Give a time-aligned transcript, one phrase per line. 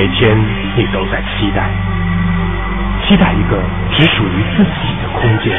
[0.00, 0.34] 每天
[0.78, 1.68] 你都在期待
[3.06, 3.62] 期待一个
[3.92, 5.52] 只属于自己的空间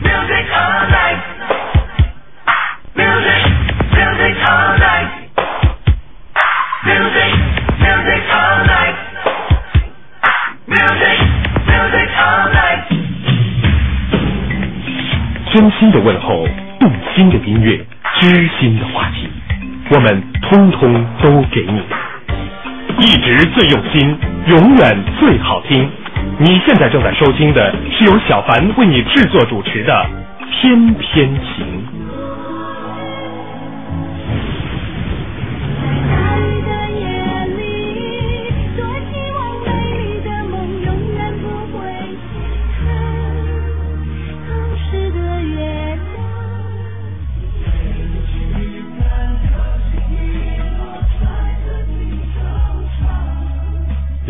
[0.00, 1.18] music all night
[2.94, 3.42] music
[3.92, 5.08] music all night
[6.86, 7.32] music
[7.78, 8.96] music all night
[10.66, 11.18] music
[11.68, 12.84] music all night
[15.52, 16.48] 真心的问候
[16.80, 17.84] 动心的音乐
[18.18, 19.28] 知心的话题
[19.90, 21.82] 我们通通都给你
[23.04, 25.86] 一直最用心，永远最好听。
[26.38, 29.92] 你现在正在收听的是由小凡为你制作主持的
[30.50, 31.66] 《天天情》。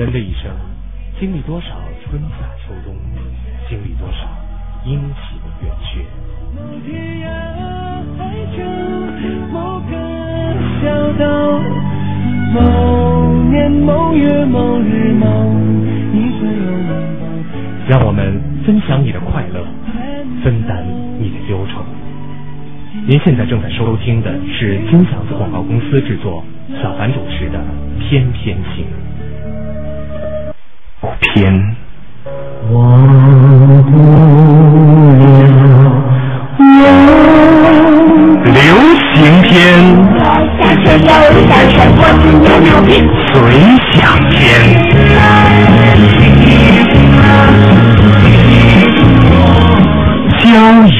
[0.04, 0.52] 人的一生，
[1.18, 1.68] 经历多少
[2.04, 2.94] 春夏秋冬，
[3.66, 4.28] 经历多少
[4.84, 6.04] 阴晴圆缺。
[12.52, 15.54] 某，年某月某日某，
[16.12, 17.24] 你会有拥抱。
[17.88, 19.64] 让我们分享你的快乐，
[20.42, 20.84] 分担
[21.18, 21.82] 你的忧愁。
[23.08, 26.44] 您现在正在收听的是金嗓子广告公司制作、
[26.82, 27.58] 小凡主持的
[28.00, 28.84] 《偏偏情》。
[31.34, 31.52] 天，
[32.70, 32.78] 忘
[33.90, 35.34] 不了
[35.82, 36.62] 我。
[38.44, 38.56] 流
[39.14, 39.52] 行篇，
[43.32, 43.36] 随
[43.90, 43.92] 想
[44.30, 44.38] 篇，
[50.38, 50.46] 交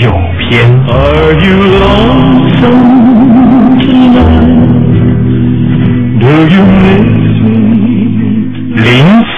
[0.01, 0.03] 友
[0.41, 0.50] 篇
[0.89, 2.91] ，Are you lonesome
[3.78, 4.67] tonight?
[6.19, 7.06] Do you miss
[7.44, 7.62] me?
[8.77, 8.84] 灵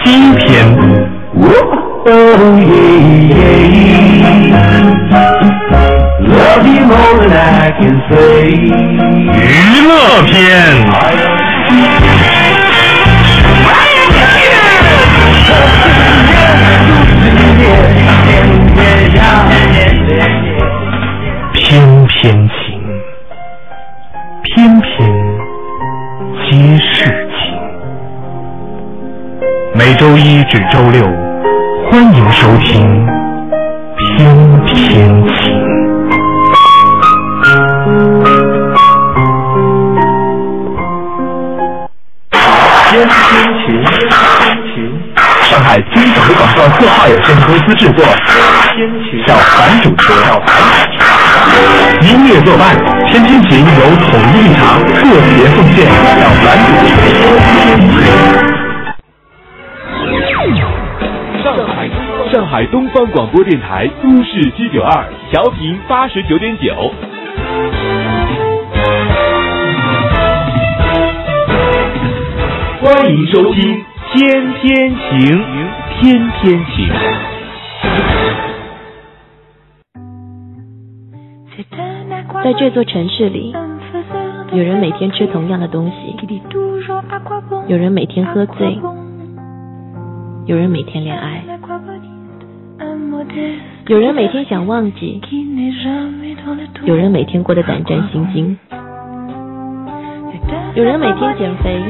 [0.03, 0.05] 犀
[0.39, 0.47] 篇，
[1.47, 2.57] 哦
[9.29, 9.93] 娱乐
[10.23, 10.33] 片
[11.65, 12.15] 翩翩
[21.55, 22.56] 偏偏情
[24.43, 24.89] 偏偏
[26.49, 27.45] 皆是情
[29.75, 31.25] 每周一至周六
[31.89, 33.07] 欢迎收听
[34.19, 34.27] 《天
[34.67, 34.85] 天情》。
[42.91, 43.09] 天天
[43.63, 44.75] 情，偏情。
[45.43, 48.05] 上海金嗓子广告策划有限公司制作，
[48.75, 50.47] 偏情小凡主持，小凡。
[52.03, 52.77] 音乐作伴，
[53.09, 56.69] 天天情由统一立场特别奉献，小凡主
[58.43, 58.46] 持。
[61.56, 61.89] 上海
[62.31, 66.93] 上海东方广播电台都市七九二调频八十九点九。
[72.83, 73.75] 欢迎收听
[74.12, 75.43] 《天天晴，
[75.99, 76.89] 天天晴。
[82.44, 83.55] 在这座城市里，
[84.53, 86.15] 有人每天吃同样的东西，
[87.67, 88.78] 有人每天喝醉，
[90.47, 91.43] 有人每天恋爱，
[93.89, 95.21] 有人每天想忘记，
[96.84, 98.56] 有人每天过得胆战心惊，
[100.77, 101.83] 有人每天减肥，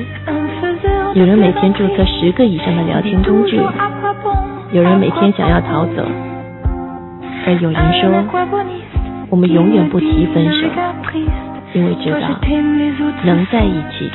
[1.13, 3.61] 有人每天注册十个以上的聊天工具，
[4.73, 6.03] 有人每天想要逃走，
[7.47, 8.09] 而有人说，
[9.29, 10.67] 我们永远不提分手，
[11.75, 12.21] 因为知道
[13.25, 14.11] 能在一起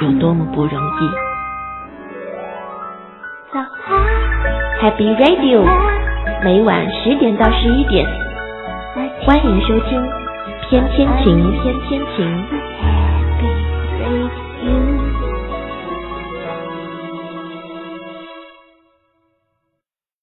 [0.00, 1.27] 有多么不容易。
[4.80, 5.64] Happy Radio，
[6.44, 8.06] 每晚十点到十一点，
[9.24, 10.00] 欢迎收听
[10.68, 12.57] 《偏偏情》，偏偏情。